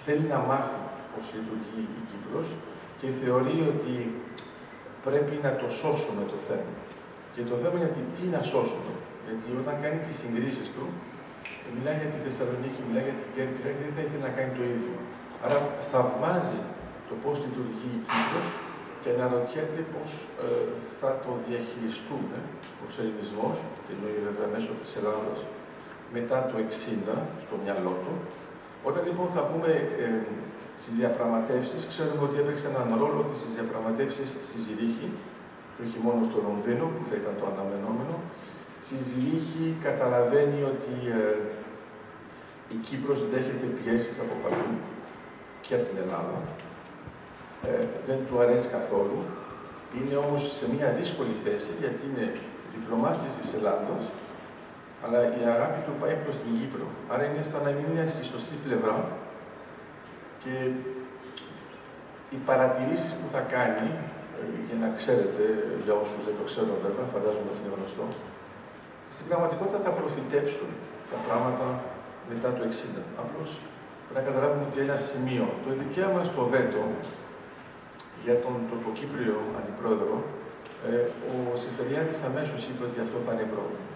θέλει 0.03 0.25
να 0.33 0.39
μάθει 0.49 0.79
πώς 1.11 1.25
λειτουργεί 1.35 1.81
η 1.99 2.01
Κύπρος 2.09 2.47
και 2.99 3.07
θεωρεί 3.19 3.57
ότι 3.73 3.93
πρέπει 5.05 5.35
να 5.45 5.51
το 5.61 5.67
σώσουμε 5.79 6.23
το 6.31 6.37
θέμα. 6.47 6.73
Και 7.33 7.41
το 7.51 7.55
θέμα 7.61 7.75
είναι 7.77 7.91
τι 8.15 8.23
να 8.35 8.41
σώσουμε. 8.51 8.93
Γιατί 9.25 9.47
όταν 9.61 9.75
κάνει 9.83 9.99
τις 10.05 10.15
συγκρίσεις 10.21 10.67
του, 10.73 10.83
μιλάει 11.75 11.97
για 12.01 12.09
τη 12.13 12.19
Θεσσαλονίκη, 12.25 12.79
μιλάει 12.87 13.05
για 13.09 13.17
την 13.19 13.27
Κέρκυρα 13.35 13.69
και 13.75 13.83
δεν 13.87 13.93
θα 13.97 14.01
ήθελε 14.05 14.23
να 14.27 14.33
κάνει 14.37 14.51
το 14.59 14.63
ίδιο. 14.73 14.95
Άρα 15.43 15.57
θαυμάζει 15.89 16.59
το 17.09 17.13
πώς 17.23 17.35
λειτουργεί 17.43 17.91
η 17.99 18.01
Κύπρος 18.11 18.47
και 19.07 19.13
αναρωτιέται 19.17 19.81
πώς 19.93 20.09
ε, 20.45 20.47
θα 20.99 21.09
το 21.23 21.31
διαχειριστούμε 21.47 22.37
ο 22.83 22.85
ελληνισμός, 23.01 23.55
και 23.83 23.91
εννοεί 23.95 24.17
βέβαια 24.27 24.47
μέσω 24.55 24.71
της 24.81 24.91
Ελλάδας, 24.99 25.39
μετά 26.15 26.37
το 26.49 26.55
60 26.71 27.15
στο 27.43 27.55
μυαλό 27.63 27.93
του. 28.03 28.13
Όταν 28.89 29.01
λοιπόν 29.09 29.27
θα 29.35 29.41
πούμε 29.49 29.69
ε, 30.03 30.07
στις 30.81 30.93
διαπραγματεύσεις, 30.99 31.81
ξέρουμε 31.91 32.23
ότι 32.27 32.37
έπαιξε 32.43 32.65
έναν 32.73 32.87
ρόλο 33.01 33.21
και 33.29 33.37
στις 33.41 33.51
διαπραγματεύσεις 33.57 34.27
στη 34.47 34.57
Ζηρίχη, 34.65 35.09
και 35.73 35.81
όχι 35.87 35.99
μόνο 36.05 36.19
στο 36.29 36.37
Λονδίνο, 36.47 36.85
που 36.93 37.03
θα 37.09 37.15
ήταν 37.21 37.33
το 37.39 37.45
αναμενόμενο, 37.53 38.15
Στη 38.85 38.95
Ζηρίχη 39.07 39.65
καταλαβαίνει 39.87 40.59
ότι 40.73 40.93
ε, 41.21 41.35
η 42.75 42.77
Κύπρος 42.85 43.19
δέχεται 43.31 43.67
πιέσεις 43.77 44.15
από 44.23 44.33
παντού 44.43 44.69
και 45.63 45.73
από 45.75 45.83
την 45.89 45.97
Ελλάδα. 46.03 46.37
Ε, 47.65 47.85
δεν 48.07 48.17
του 48.27 48.39
αρέσει 48.43 48.67
καθόλου. 48.67 49.19
Είναι 49.97 50.15
όμως 50.15 50.41
σε 50.57 50.65
μια 50.75 50.89
δύσκολη 50.99 51.35
θέση 51.43 51.71
γιατί 51.79 52.01
είναι 52.09 52.25
διπλωμάτης 52.73 53.33
της 53.39 53.53
Ελλάδος 53.57 54.03
αλλά 55.03 55.19
η 55.39 55.43
αγάπη 55.55 55.79
του 55.85 55.93
πάει 56.01 56.15
προς 56.23 56.35
την 56.41 56.51
Κύπρο. 56.59 56.85
Άρα 57.11 57.23
είναι 57.29 57.43
σαν 57.49 57.61
να 57.65 57.71
είναι 57.81 58.03
στη 58.13 58.23
σωστή 58.31 58.55
πλευρά 58.65 58.97
και 60.43 60.53
οι 62.33 62.39
παρατηρήσεις 62.49 63.11
που 63.19 63.27
θα 63.33 63.41
κάνει, 63.55 63.87
ε, 64.37 64.43
για 64.67 64.77
να 64.83 64.87
ξέρετε, 64.99 65.43
για 65.85 65.95
όσους 66.03 66.21
δεν 66.27 66.35
το 66.39 66.43
ξέρουν 66.49 66.77
βέβαια, 66.85 67.05
φαντάζομαι 67.13 67.49
ότι 67.51 67.59
είναι 67.61 67.73
γνωστό, 67.77 68.05
στην 69.15 69.25
πραγματικότητα 69.29 69.79
θα 69.85 69.91
προφητέψουν 69.99 70.69
τα 71.11 71.17
πράγματα 71.27 71.67
μετά 72.31 72.49
το 72.57 72.61
60. 72.71 73.01
Απλώς 73.23 73.49
να 74.13 74.19
καταλάβουμε 74.27 74.63
ότι 74.69 74.77
ένα 74.85 74.97
σημείο, 75.09 75.45
το 75.63 75.69
δικαίωμα 75.81 76.21
στο 76.31 76.41
βέτο 76.53 76.83
για 78.23 78.35
τον 78.43 78.55
τοποκύπριο 78.71 79.37
αντιπρόεδρο, 79.59 80.15
ε, 80.89 80.99
ο 81.31 81.35
Σεφεριάδης 81.63 82.19
αμέσως 82.29 82.61
είπε 82.69 82.83
ότι 82.89 82.99
αυτό 83.05 83.17
θα 83.25 83.31
είναι 83.33 83.47
πρόβλημα. 83.53 83.87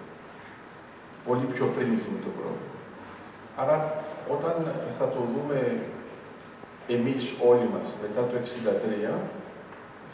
Πολύ 1.27 1.45
πιο 1.53 1.65
πριν 1.75 1.87
γίνει 2.01 2.21
το 2.27 2.31
πρόβλημα. 2.37 2.69
Άρα, 3.61 3.77
όταν 4.35 4.55
θα 4.97 5.05
το 5.13 5.21
δούμε 5.33 5.57
εμείς 6.95 7.23
όλοι 7.49 7.67
μας 7.73 7.87
μετά 8.03 8.21
το 8.29 8.33
63, 8.37 9.11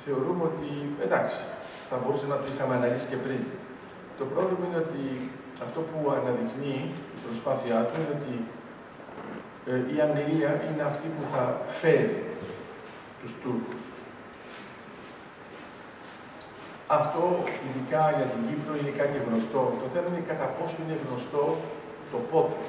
θεωρούμε 0.03 0.43
ότι 0.51 0.69
εντάξει, 1.05 1.39
θα 1.89 1.95
μπορούσε 2.01 2.27
να 2.33 2.37
το 2.41 2.45
είχαμε 2.51 2.73
αναλύσει 2.75 3.07
και 3.11 3.19
πριν. 3.25 3.41
Το 4.19 4.25
πρόβλημα 4.33 4.63
είναι 4.67 4.81
ότι 4.85 5.03
αυτό 5.65 5.79
που 5.89 5.97
αναδεικνύει 6.17 6.83
η 7.15 7.19
προσπάθειά 7.25 7.77
του 7.87 7.95
είναι 8.01 8.13
ότι 8.19 8.35
ε, 9.71 9.95
η 9.95 9.97
Αγγλία 10.05 10.51
είναι 10.67 10.83
αυτή 10.91 11.07
που 11.15 11.23
θα 11.33 11.41
φέρει 11.81 12.19
τους 13.21 13.33
Τούρκους. 13.41 13.83
Αυτό, 16.87 17.23
ειδικά 17.65 18.03
για 18.17 18.27
την 18.33 18.41
Κύπρο, 18.47 18.73
είναι 18.79 18.93
κάτι 19.01 19.17
γνωστό. 19.25 19.63
Το 19.81 19.87
θέμα 19.93 20.07
είναι 20.11 20.23
κατά 20.31 20.47
πόσο 20.57 20.77
είναι 20.83 20.97
γνωστό 21.03 21.45
το 22.11 22.17
πότε. 22.31 22.59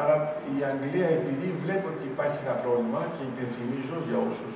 Άρα 0.00 0.14
η 0.54 0.56
Αγγλία, 0.70 1.08
επειδή 1.18 1.48
βλέπει 1.62 1.86
ότι 1.94 2.04
υπάρχει 2.12 2.38
ένα 2.46 2.56
πρόβλημα, 2.64 3.00
και 3.14 3.22
υπενθυμίζω 3.30 3.96
για 4.06 4.18
όσους 4.28 4.54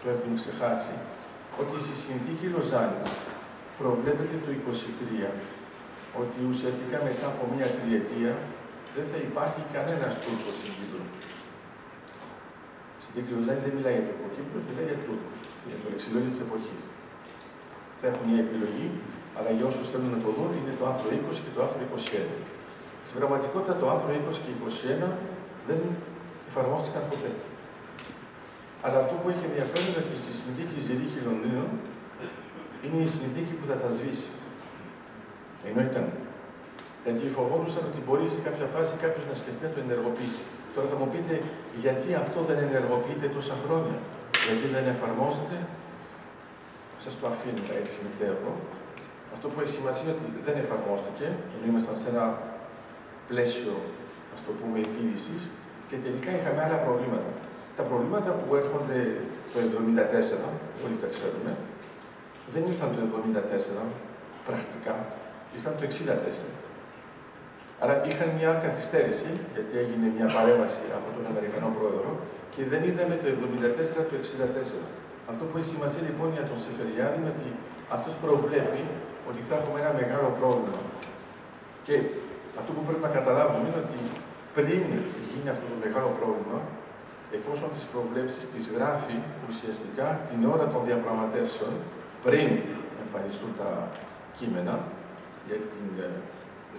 το 0.00 0.06
έχουν 0.14 0.32
ξεχάσει, 0.40 0.94
ότι 1.60 1.74
στη 1.84 1.94
συνθήκη 2.04 2.46
Λοζάνη 2.54 3.02
προβλέπεται 3.80 4.36
το 4.44 4.50
23 5.24 5.30
ότι 6.22 6.38
ουσιαστικά 6.52 6.96
μετά 7.08 7.26
από 7.32 7.42
μία 7.52 7.68
τριετία 7.76 8.32
δεν 8.96 9.06
θα 9.10 9.18
υπάρχει 9.28 9.60
κανένας 9.76 10.12
Τούρκος 10.22 10.54
στην 10.58 10.70
Κύπρο. 10.76 11.04
Στην 13.04 13.22
Λοζάνη 13.38 13.60
δεν 13.66 13.72
μιλάει 13.76 13.94
για 13.96 14.06
Τουρκοκύπρους, 14.08 14.62
μιλάει 14.68 14.86
για 14.90 15.00
Τούρκους, 15.04 15.38
για 15.68 15.78
το 15.82 15.86
λεξιλόγιο 15.92 16.30
της 16.34 16.42
εποχής. 16.46 16.82
Θα 18.00 18.04
έχουν 18.10 18.24
μια 18.30 18.40
επιλογή, 18.46 18.86
αλλά 19.36 19.50
για 19.56 19.66
όσους 19.70 19.86
θέλουν 19.90 20.10
να 20.16 20.20
το 20.24 20.30
δουν 20.36 20.50
είναι 20.58 20.72
το 20.78 20.84
άρθρο 20.90 21.06
20 21.20 21.44
και 21.44 21.52
το 21.54 21.60
άρθρο 21.64 21.78
21. 21.82 22.36
Στην 23.06 23.14
πραγματικότητα 23.18 23.74
το 23.80 23.86
άρθρο 23.92 24.08
20 24.20 24.44
και 24.44 24.52
21 25.04 25.08
δεν 25.68 25.80
εφαρμόστηκαν 26.48 27.02
ποτέ. 27.12 27.30
Αλλά 28.84 28.96
αυτό 29.02 29.14
που 29.20 29.26
έχει 29.32 29.44
ενδιαφέρον 29.50 29.84
είναι 29.88 30.00
ότι 30.04 30.16
στη 30.24 30.32
συνθήκη 30.40 30.76
Ζηρίχη 30.86 31.18
Λονδίνων 31.28 31.68
είναι 32.84 32.98
η 33.06 33.08
συνθήκη 33.18 33.52
που 33.58 33.66
θα 33.70 33.76
τα 33.82 33.88
σβήσει. 33.96 34.28
Ενώ 35.68 35.80
ήταν. 35.90 36.06
Γιατί 37.04 37.24
φοβόντουσαν 37.38 37.82
ότι 37.90 38.00
μπορεί 38.04 38.26
σε 38.36 38.40
κάποια 38.46 38.66
φάση 38.74 38.92
κάποιος 39.04 39.24
να 39.30 39.34
σκεφτεί 39.40 39.62
να 39.68 39.72
το 39.74 39.80
ενεργοποιήσει. 39.86 40.42
Τώρα 40.74 40.86
θα 40.92 40.96
μου 41.00 41.08
πείτε, 41.12 41.34
γιατί 41.84 42.08
αυτό 42.22 42.38
δεν 42.48 42.58
ενεργοποιείται 42.66 43.26
τόσα 43.36 43.54
χρόνια, 43.64 43.96
γιατί 44.46 44.66
δεν 44.74 44.84
εφαρμόζεται. 44.94 45.56
Σας 47.04 47.14
το 47.20 47.24
αφήνω 47.32 47.62
έτσι 47.82 47.96
μητέρο. 48.04 48.52
Αυτό 49.34 49.46
που 49.50 49.58
έχει 49.62 49.72
σημασία 49.78 50.04
είναι 50.04 50.14
ότι 50.18 50.26
δεν 50.46 50.56
εφαρμόστηκε, 50.62 51.26
ενώ 51.52 51.64
ήμασταν 51.70 51.96
σε 52.02 52.06
ένα 52.12 52.24
πλαίσιο, 53.30 53.74
ας 54.34 54.40
το 54.46 54.50
πούμε, 54.58 54.76
επίλυση 54.86 55.36
και 55.88 55.96
τελικά 56.04 56.30
είχαμε 56.36 56.60
άλλα 56.66 56.78
προβλήματα. 56.86 57.30
Τα 57.78 57.84
προβλήματα 57.88 58.30
που 58.40 58.48
έρχονται 58.60 59.00
το 59.52 59.58
1974, 59.62 60.50
όλοι 60.84 60.96
τα 61.02 61.08
ξέρουμε, 61.14 61.52
δεν 62.54 62.62
ήρθαν 62.70 62.88
το 62.94 63.00
1974 63.76 63.84
πρακτικά, 64.48 64.94
ήρθαν 65.56 65.72
το 65.78 65.82
1964. 65.86 66.65
Άρα 67.82 67.94
είχαν 68.08 68.28
μια 68.38 68.50
καθυστέρηση, 68.64 69.30
γιατί 69.54 69.72
έγινε 69.82 70.06
μια 70.16 70.28
παρέμβαση 70.36 70.84
από 70.98 71.08
τον 71.16 71.24
Αμερικανό 71.30 71.68
πρόεδρο 71.78 72.10
και 72.54 72.62
δεν 72.72 72.80
είδαμε 72.88 73.14
το 73.22 73.26
1974 73.32 74.08
το 74.08 74.14
1964. 74.80 75.30
Αυτό 75.30 75.42
που 75.48 75.54
έχει 75.58 75.70
σημασία 75.74 76.04
λοιπόν 76.08 76.28
για 76.36 76.44
τον 76.50 76.58
Σεφεριάδη 76.64 77.16
είναι 77.20 77.32
ότι 77.36 77.48
αυτός 77.96 78.14
προβλέπει 78.24 78.82
ότι 79.30 79.40
θα 79.48 79.54
έχουμε 79.58 79.78
ένα 79.82 79.92
μεγάλο 80.00 80.28
πρόβλημα. 80.38 80.80
Και 81.86 81.94
αυτό 82.60 82.70
που 82.74 82.82
πρέπει 82.86 83.04
να 83.08 83.12
καταλάβουμε 83.18 83.64
είναι 83.68 83.80
ότι 83.86 83.98
πριν 84.56 84.82
γίνει 85.28 85.48
αυτό 85.54 85.64
το 85.72 85.78
μεγάλο 85.86 86.10
πρόβλημα, 86.20 86.58
εφόσον 87.38 87.68
τις 87.74 87.84
προβλέψεις 87.92 88.44
τις 88.52 88.64
γράφει 88.74 89.16
ουσιαστικά 89.48 90.06
την 90.28 90.40
ώρα 90.54 90.66
των 90.72 90.80
διαπραγματεύσεων, 90.88 91.72
πριν 92.24 92.48
εμφανιστούν 93.02 93.52
τα 93.60 93.70
κείμενα 94.36 94.74
για 95.48 95.58
την 95.72 95.88
ε, 96.06 96.08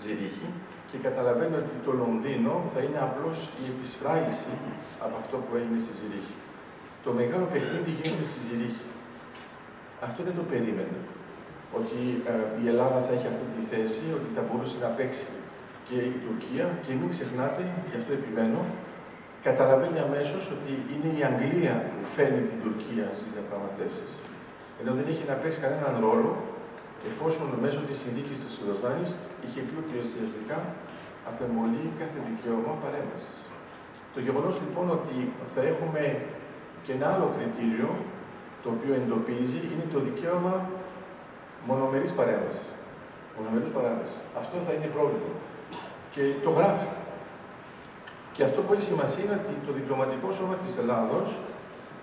Ζηρίχη 0.02 0.50
και 0.90 0.98
καταλαβαίνει 1.08 1.56
ότι 1.64 1.76
το 1.86 1.92
Λονδίνο 2.02 2.54
θα 2.74 2.80
είναι 2.86 3.00
απλώς 3.08 3.38
η 3.64 3.66
επισφράγηση 3.74 4.54
από 5.06 5.16
αυτό 5.22 5.36
που 5.44 5.52
έγινε 5.60 5.80
στη 5.86 5.94
Ζηρίχη. 6.00 6.36
Το 7.06 7.10
μεγάλο 7.20 7.46
παιχνίδι 7.54 7.92
γίνεται 8.00 8.28
στη 8.32 8.40
Ζηρίχη. 8.48 8.88
Αυτό 10.08 10.20
δεν 10.28 10.36
το 10.40 10.44
περίμενε. 10.52 11.00
Ότι 11.80 12.00
ε, 12.32 12.34
η 12.62 12.66
Ελλάδα 12.72 13.00
θα 13.06 13.12
έχει 13.16 13.28
αυτή 13.34 13.46
τη 13.56 13.62
θέση, 13.72 14.04
ότι 14.18 14.28
θα 14.36 14.42
μπορούσε 14.46 14.78
να 14.86 14.90
παίξει 14.98 15.28
και 15.88 15.98
η 16.14 16.16
Τουρκία 16.26 16.66
και 16.84 16.92
μην 17.00 17.10
ξεχνάτε, 17.16 17.64
γι' 17.90 17.98
αυτό 18.00 18.12
επιμένω, 18.20 18.62
καταλαβαίνει 19.48 20.00
αμέσως 20.08 20.44
ότι 20.56 20.72
είναι 20.94 21.10
η 21.20 21.22
Αγγλία 21.30 21.76
που 21.94 22.04
φέρνει 22.16 22.44
την 22.50 22.60
Τουρκία 22.66 23.06
στις 23.18 23.30
διαπραγματεύσεις. 23.36 24.12
Ενώ 24.80 24.92
δεν 24.98 25.06
έχει 25.12 25.24
να 25.32 25.36
παίξει 25.42 25.60
κανέναν 25.66 25.94
ρόλο, 26.06 26.32
εφόσον 27.10 27.48
μέσω 27.64 27.80
της 27.88 27.98
συνθήκης 28.02 28.38
της 28.44 28.54
Λοζάνης 28.68 29.10
είχε 29.44 29.60
πει 29.68 29.76
ότι 29.84 29.94
ουσιαστικά 30.04 30.58
απεμολύει 31.30 31.90
κάθε 32.02 32.18
δικαίωμα 32.28 32.74
παρέμβασης. 32.84 33.38
Το 34.14 34.20
γεγονός 34.26 34.56
λοιπόν 34.64 34.86
ότι 34.98 35.16
θα 35.54 35.62
έχουμε 35.72 36.02
και 36.84 36.92
ένα 36.98 37.08
άλλο 37.14 37.28
κριτήριο 37.36 37.90
το 38.64 38.68
οποίο 38.76 38.94
εντοπίζει 39.02 39.60
είναι 39.72 39.86
το 39.94 40.00
δικαίωμα 40.08 40.54
μονομερής 41.70 42.14
παρέμβασης. 42.20 42.68
Μονομερής 43.38 43.72
παρέμβασης. 43.78 44.18
Αυτό 44.40 44.56
θα 44.66 44.72
είναι 44.76 44.90
πρόβλημα. 44.96 45.34
Και 46.14 46.24
το 46.46 46.50
γράφει. 46.58 46.90
Και 48.36 48.44
αυτό 48.48 48.60
που 48.62 48.72
έχει 48.74 48.86
σημασία 48.92 49.24
είναι 49.24 49.40
ότι 49.44 49.54
το 49.68 49.72
διπλωματικό 49.78 50.28
σώμα 50.40 50.56
της 50.64 50.74
Ελλάδος 50.82 51.28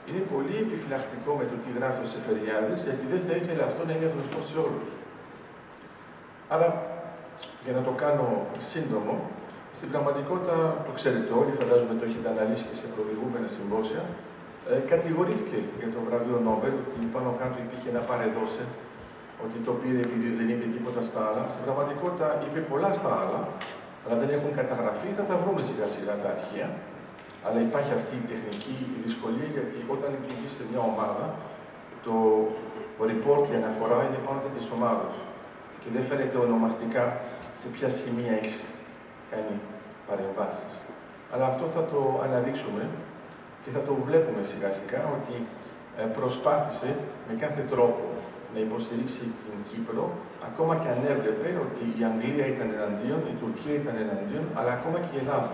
είναι 0.09 0.23
πολύ 0.33 0.57
επιφυλακτικό 0.65 1.31
με 1.41 1.45
το 1.51 1.57
τι 1.63 1.69
γράφει 1.79 2.01
ο 2.07 2.09
Σεφεριάδης, 2.15 2.79
γιατί 2.87 3.05
δεν 3.13 3.21
θα 3.27 3.35
ήθελε 3.41 3.63
αυτό 3.69 3.81
να 3.87 3.93
είναι 3.95 4.09
γνωστό 4.15 4.39
σε 4.49 4.57
όλους. 4.67 4.91
Άρα, 6.55 6.69
για 7.65 7.73
να 7.79 7.83
το 7.87 7.93
κάνω 8.03 8.27
σύντομο, 8.73 9.15
στην 9.79 9.89
πραγματικότητα, 9.93 10.57
το 10.87 10.93
ξέρετε 10.99 11.31
όλοι, 11.41 11.53
φαντάζομαι 11.61 11.95
το 12.01 12.05
έχετε 12.09 12.29
αναλύσει 12.35 12.65
και 12.69 12.77
σε 12.83 12.87
προηγούμενα 12.95 13.49
συμπόσια, 13.57 14.03
ε, 14.71 14.75
κατηγορήθηκε 14.93 15.59
για 15.81 15.89
το 15.95 15.99
βραβείο 16.07 16.39
Νόμπελ 16.49 16.75
ότι 16.95 17.07
πάνω 17.15 17.29
κάτω 17.41 17.57
υπήρχε 17.67 17.89
ένα 17.95 18.03
παρεδόσε, 18.11 18.65
ότι 19.45 19.57
το 19.67 19.73
πήρε 19.81 20.01
επειδή 20.07 20.29
δεν 20.39 20.47
είπε 20.53 20.67
τίποτα 20.77 21.01
στα 21.09 21.21
άλλα. 21.29 21.43
Στην 21.53 21.63
πραγματικότητα 21.67 22.29
είπε 22.45 22.61
πολλά 22.73 22.91
στα 22.99 23.11
άλλα, 23.23 23.41
αλλά 24.03 24.15
δεν 24.23 24.31
έχουν 24.37 24.51
καταγραφεί, 24.61 25.09
θα 25.19 25.25
τα 25.31 25.35
βρούμε 25.43 25.61
σιγά 25.69 25.87
σιγά 25.95 26.15
τα 26.23 26.29
αρχεία. 26.35 26.69
Αλλά 27.47 27.59
υπάρχει 27.69 27.93
αυτή 28.01 28.15
η 28.23 28.25
τεχνική 28.33 28.77
δυσκολία 29.05 29.49
γιατί 29.57 29.79
όταν 29.95 30.09
λειτουργήσετε 30.15 30.63
μια 30.71 30.83
ομάδα, 30.93 31.27
το 32.07 32.15
report 33.11 33.45
η 33.53 33.55
αναφορά 33.61 33.99
είναι 34.07 34.21
πάντα 34.29 34.49
της 34.57 34.67
ομάδα. 34.77 35.09
Και 35.81 35.89
δεν 35.95 36.03
φαίνεται 36.09 36.37
ονομαστικά 36.47 37.05
σε 37.61 37.67
ποια 37.75 37.89
σημεία 37.89 38.33
έχεις 38.41 38.57
κάνει 39.31 39.55
παρεμβάσεις. 40.09 40.73
Αλλά 41.33 41.45
αυτό 41.53 41.65
θα 41.77 41.83
το 41.93 42.01
αναδείξουμε 42.25 42.83
και 43.63 43.71
θα 43.77 43.83
το 43.89 43.93
βλέπουμε 44.07 44.43
σιγά 44.51 44.71
σιγά 44.79 45.03
ότι 45.17 45.37
ε, 46.01 46.03
προσπάθησε 46.19 46.91
με 47.29 47.35
κάθε 47.43 47.63
τρόπο 47.73 48.05
να 48.55 48.59
υποστηρίξει 48.67 49.25
την 49.45 49.57
Κύπρο, 49.69 50.05
ακόμα 50.49 50.73
και 50.81 50.89
αν 50.95 51.01
έβλεπε 51.13 51.49
ότι 51.67 51.85
η 51.99 52.03
Αγγλία 52.09 52.47
ήταν 52.55 52.69
εναντίον, 52.77 53.21
η 53.33 53.35
Τουρκία 53.43 53.75
ήταν 53.83 53.95
εναντίον, 54.05 54.45
αλλά 54.59 54.73
ακόμα 54.79 54.99
και 55.05 55.15
η 55.17 55.21
Ελλάδα. 55.25 55.53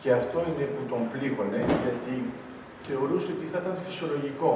Και 0.00 0.08
αυτό 0.20 0.38
είναι 0.48 0.66
που 0.74 0.82
τον 0.92 1.02
πλήγωνε, 1.12 1.60
γιατί 1.84 2.14
θεωρούσε 2.86 3.28
ότι 3.36 3.46
θα 3.52 3.58
ήταν 3.62 3.74
φυσιολογικό. 3.86 4.52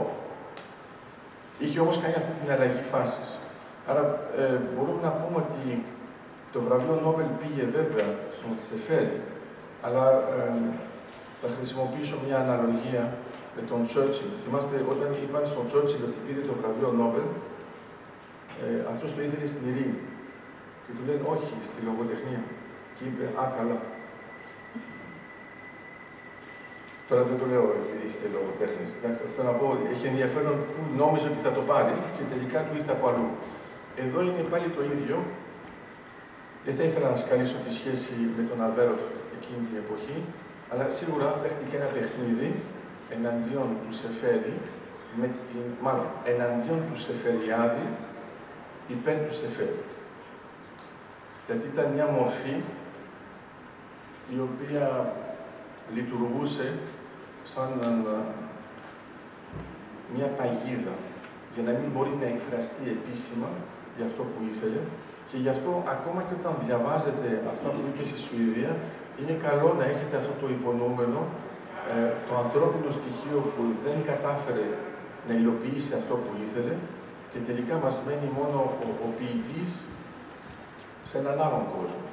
Είχε 1.63 1.79
όμως 1.85 1.97
κάνει 2.03 2.15
αυτή 2.21 2.33
την 2.41 2.49
αλλαγή 2.55 2.83
φάσης. 2.93 3.31
Άρα 3.89 4.03
ε, 4.43 4.57
μπορούμε 4.73 5.01
να 5.09 5.13
πούμε 5.19 5.37
ότι 5.45 5.63
το 6.53 6.59
βραβείο 6.67 6.95
Νόμπελ 7.05 7.29
πήγε 7.41 7.65
βέβαια 7.77 8.09
στον 8.37 8.51
Τσεφέρι, 8.59 9.19
αλλά 9.87 10.05
ε, 10.37 10.53
θα 11.41 11.49
χρησιμοποιήσω 11.57 12.17
μια 12.27 12.39
αναλογία 12.45 13.05
με 13.57 13.63
τον 13.71 13.81
Τσόρτσιλ. 13.87 14.31
Θυμάστε 14.43 14.77
όταν 14.93 15.09
είπαν 15.23 15.45
στον 15.53 15.65
Τσόρτσιλ 15.69 16.01
ότι 16.09 16.19
πήρε 16.25 16.41
το 16.51 16.55
βραβείο 16.61 16.91
Νόμπελ, 17.01 17.27
ε, 18.65 18.69
αυτός 18.93 19.09
το 19.15 19.21
ήθελε 19.27 19.47
στην 19.53 19.63
ειρήνη. 19.69 19.99
Και 20.85 20.93
του 20.97 21.03
λένε 21.09 21.23
όχι 21.35 21.53
στη 21.69 21.79
λογοτεχνία. 21.89 22.43
Και 22.97 23.03
είπε, 23.09 23.25
α, 23.43 23.45
καλά. 23.59 23.79
Τώρα 27.09 27.23
δεν 27.29 27.37
το 27.41 27.47
λέω 27.53 27.65
επειδή 27.81 28.03
είστε 28.09 28.27
λογοτέχνη. 28.37 28.85
Θέλω 29.35 29.49
να 29.53 29.57
πω, 29.61 29.67
έχει 29.93 30.05
ενδιαφέρον 30.13 30.57
που 30.73 30.81
νόμιζε 31.01 31.27
ότι 31.33 31.41
θα 31.47 31.53
το 31.57 31.63
πάρει 31.71 31.95
και 32.17 32.25
τελικά 32.33 32.59
του 32.65 32.73
ήρθε 32.79 32.93
από 32.97 33.05
αλλού. 33.11 33.29
Εδώ 34.05 34.19
είναι 34.27 34.43
πάλι 34.53 34.69
το 34.77 34.83
ίδιο. 34.95 35.17
Δεν 36.65 36.75
θα 36.75 36.83
ήθελα 36.83 37.09
να 37.11 37.17
σκαλίσω 37.17 37.57
τη 37.67 37.73
σχέση 37.75 38.13
με 38.37 38.43
τον 38.49 38.63
Αβέροφ 38.63 39.01
εκείνη 39.37 39.67
την 39.67 39.77
εποχή, 39.85 40.19
αλλά 40.71 40.89
σίγουρα 40.89 41.27
παίχτηκε 41.43 41.77
ένα 41.77 41.89
παιχνίδι 41.95 42.51
εναντίον 43.17 43.69
του 43.83 43.93
Σεφέρι, 44.01 44.55
με 45.21 45.27
την, 45.27 45.63
μάλλον 45.83 46.07
εναντίον 46.25 46.81
του 46.89 46.99
Σεφεριάδη 47.01 47.87
υπέρ 48.89 49.17
του 49.27 49.35
Σεφέρι. 49.35 49.81
Γιατί 51.47 51.67
ήταν 51.73 51.87
μια 51.95 52.07
μορφή 52.07 52.55
η 54.35 54.39
οποία 54.49 55.13
λειτουργούσε 55.95 56.73
σαν 57.45 57.71
μια 60.15 60.27
παγίδα 60.27 60.95
για 61.55 61.63
να 61.63 61.79
μην 61.79 61.91
μπορεί 61.93 62.15
να 62.21 62.27
εκφραστεί 62.27 62.85
επίσημα 62.97 63.49
για 63.97 64.07
αυτό 64.07 64.23
που 64.23 64.41
ήθελε 64.51 64.81
και 65.31 65.37
γι' 65.43 65.53
αυτό 65.57 65.71
ακόμα 65.95 66.21
και 66.27 66.35
όταν 66.41 66.55
διαβάζετε 66.65 67.29
αυτά 67.53 67.69
που 67.75 67.81
είπε 67.89 68.03
στη 68.11 68.19
Σουηδία 68.25 68.73
είναι 69.21 69.35
καλό 69.47 69.69
να 69.79 69.85
έχετε 69.93 70.15
αυτό 70.21 70.33
το 70.43 70.47
υπονούμενο 70.57 71.21
ε, 71.93 71.97
το 72.29 72.33
ανθρώπινο 72.45 72.91
στοιχείο 72.99 73.39
που 73.53 73.63
δεν 73.85 73.97
κατάφερε 74.11 74.67
να 75.29 75.33
υλοποιήσει 75.41 75.93
αυτό 76.01 76.15
που 76.25 76.33
ήθελε 76.47 76.75
και 77.33 77.41
τελικά 77.49 77.75
μας 77.85 77.97
μένει 78.07 78.29
μόνο 78.39 78.59
ο, 78.87 78.89
ο 79.07 79.09
ποιητής 79.19 79.71
σε 81.11 81.17
έναν 81.23 81.37
άλλον 81.45 81.65
κόσμο. 81.77 82.05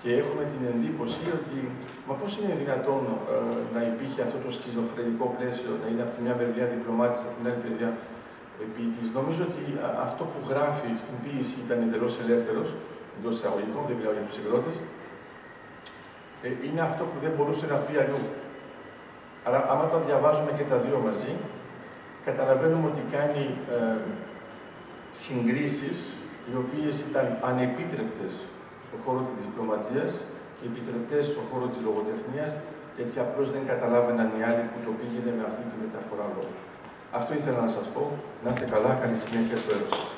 Και 0.00 0.10
έχουμε 0.20 0.42
την 0.52 0.62
εντύπωση 0.72 1.22
ότι, 1.38 1.58
μα 2.06 2.14
πώς 2.20 2.30
είναι 2.38 2.54
δυνατόν 2.62 3.02
ε, 3.10 3.36
να 3.74 3.80
υπήρχε 3.90 4.20
αυτό 4.26 4.38
το 4.44 4.50
σκιζοφρενικό 4.56 5.26
πλαίσιο, 5.36 5.70
να 5.82 5.86
είναι 5.90 6.02
από 6.06 6.12
τη 6.14 6.20
μια 6.24 6.34
μεριά 6.40 6.64
διπλωμάτης, 6.72 7.20
από 7.26 7.34
την 7.38 7.44
άλλη 7.48 7.60
μεριά 7.66 7.90
ποιητής. 8.74 9.08
Νομίζω 9.18 9.42
ότι 9.50 9.64
αυτό 10.06 10.22
που 10.32 10.40
γράφει 10.50 10.90
στην 11.02 11.16
ποίηση 11.22 11.56
ήταν 11.64 11.78
εντελώς 11.86 12.14
ελεύθερος, 12.22 12.68
εντός 13.16 13.34
εισαγωγικών, 13.38 13.82
δεν 13.88 13.96
μιλάω 13.98 14.14
για 14.18 14.26
τους 14.28 14.38
εκδότες, 14.40 14.76
ε, 16.44 16.48
είναι 16.66 16.82
αυτό 16.88 17.02
που 17.10 17.18
δεν 17.24 17.32
μπορούσε 17.36 17.66
να 17.72 17.76
πει 17.84 17.94
αλλού. 18.02 18.22
Άρα, 19.46 19.60
άμα 19.72 19.84
τα 19.92 19.98
διαβάζουμε 20.06 20.50
και 20.58 20.66
τα 20.72 20.76
δύο 20.84 20.98
μαζί, 21.06 21.32
καταλαβαίνουμε 22.28 22.86
ότι 22.92 23.02
κάνει 23.16 23.44
ε, 23.76 23.98
συγκρίσεις 25.22 25.96
οι 26.48 26.54
οποίες 26.62 26.94
ήταν 27.08 27.26
ανεπίτρεπτες 27.50 28.32
στον 28.86 28.98
χώρο 29.04 29.20
της 29.28 29.38
διπλωματίας 29.44 30.12
και 30.56 30.64
επιτρεπτές 30.70 31.22
στον 31.30 31.44
χώρο 31.50 31.66
της 31.72 31.80
λογοτεχνίας, 31.88 32.50
γιατί 32.96 33.16
απλώς 33.24 33.46
δεν 33.54 33.62
καταλάβαιναν 33.70 34.28
οι 34.36 34.40
άλλοι 34.48 34.64
που 34.70 34.78
το 34.86 34.90
πήγαινε 34.98 35.30
με 35.38 35.42
αυτή 35.50 35.62
τη 35.70 35.76
μεταφορά 35.84 36.26
λόγου. 36.36 36.65
Αυτό 37.12 37.34
ήθελα 37.34 37.60
να 37.60 37.68
σας 37.68 37.86
πω. 37.94 38.10
Να 38.44 38.50
είστε 38.50 38.64
καλά, 38.64 38.98
καλή 39.02 39.16
συνέχεια 39.16 39.56
στο 39.56 39.72
έργο 39.74 40.15